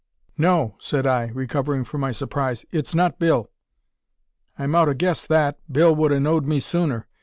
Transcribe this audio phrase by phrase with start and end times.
[0.39, 3.51] "No," said I, recovering from my surprise; "it's not Bill."
[4.57, 5.59] "I mout 'a guessed that.
[5.71, 7.05] Bill wud 'a know'd me sooner.